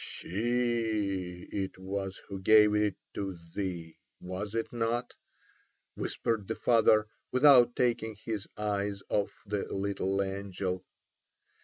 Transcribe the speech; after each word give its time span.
"She 0.03 1.47
it 1.51 1.77
was 1.77 2.19
who 2.27 2.39
gave 2.41 2.73
it 2.73 2.95
to 3.13 3.37
thee, 3.53 3.99
was 4.19 4.55
it 4.55 4.73
not?" 4.73 5.13
whispered 5.93 6.47
the 6.47 6.55
father, 6.55 7.05
without 7.31 7.75
taking 7.75 8.15
his 8.15 8.47
eyes 8.57 9.03
off 9.11 9.31
the 9.45 9.71
little 9.71 10.19
angel. 10.23 10.87